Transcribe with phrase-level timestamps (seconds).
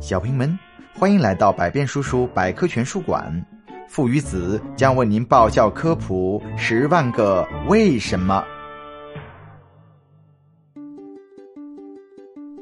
[0.00, 0.56] 小朋友们，
[0.94, 3.44] 欢迎来到百变叔叔百科全书馆。
[3.88, 8.44] 父与子将为您爆笑科普十万个为什么。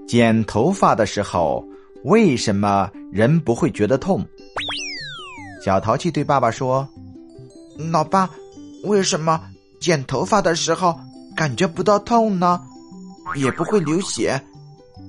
[0.06, 1.62] 剪头发的时候，
[2.04, 4.24] 为什么人不会觉得痛？
[5.62, 6.88] 小淘气对爸爸说
[7.92, 8.30] ：“老爸，
[8.84, 9.42] 为什么
[9.78, 10.98] 剪头发的时候
[11.36, 12.62] 感觉不到痛呢？
[13.34, 14.40] 也不会流血，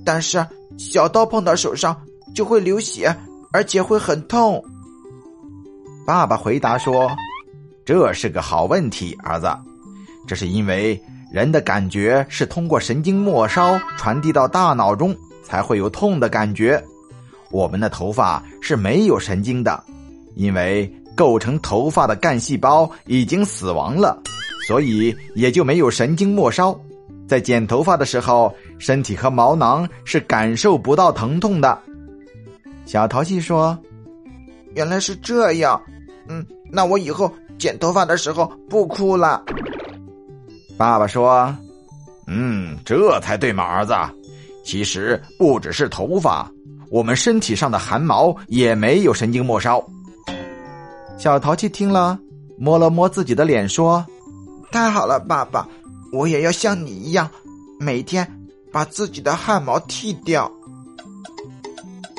[0.04, 0.44] 但是
[0.76, 1.98] 小刀碰到手上
[2.38, 3.12] 就会流血，
[3.50, 4.64] 而且会很痛。”
[6.06, 7.10] 爸爸回答说
[7.84, 9.48] ：“这是个好问题，儿子。
[10.24, 11.02] 这是因为
[11.32, 16.80] 人的感觉是通过神经末梢传递到大脑中，才会有痛的感觉。
[17.50, 19.82] 我们的头发是没有神经的，
[20.36, 24.16] 因为构成头发的干细胞已经死亡了，
[24.68, 26.78] 所以也就没有神经末梢。
[27.26, 31.76] 在剪头发的时候，身体和毛囊是感受不到疼痛的。”
[32.88, 33.78] 小淘气说
[34.74, 35.78] ：“原来是这样。”
[36.26, 39.44] 嗯，那我以后剪头发的时候不哭了。
[40.78, 41.54] 爸爸说
[42.26, 43.92] ：“嗯，这才对嘛，儿子。
[44.64, 46.50] 其实不只是头发，
[46.88, 49.86] 我们身体上的汗毛也没有神经末梢。”
[51.18, 52.18] 小淘气听了，
[52.56, 54.02] 摸了摸自己的脸，说
[54.72, 55.68] ：“太好了，爸爸，
[56.10, 57.28] 我也要像你一样，
[57.78, 58.26] 每天
[58.72, 60.50] 把自己的汗毛剃掉。”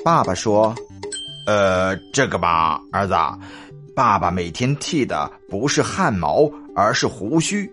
[0.03, 0.73] 爸爸说
[1.45, 3.16] ：“呃，这个吧，儿子。”
[3.95, 7.69] 爸爸每天剃的不是汗毛，而是胡须。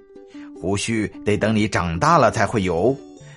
[0.60, 2.96] 胡须得等你长大了才会有，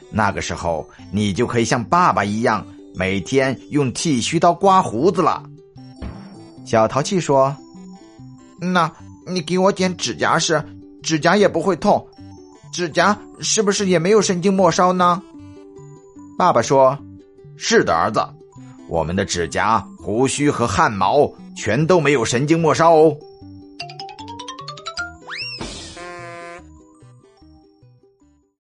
[0.09, 5.43] 那个时候你就可以像爸爸一样，每天用剃须刀刮胡子了。
[6.65, 7.55] 小淘气说
[8.59, 8.91] ：“那
[9.27, 10.63] 你给我剪指甲时，
[11.03, 12.07] 指甲也不会痛，
[12.73, 15.21] 指甲是不是也没有神经末梢呢？”
[16.39, 16.97] 爸爸说
[17.55, 18.19] ：“是的，儿子。”
[18.89, 23.15] 我们的指甲、胡须和汗毛全都没有神经末梢哦。